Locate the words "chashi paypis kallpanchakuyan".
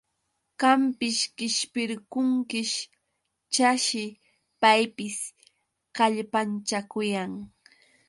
3.53-7.31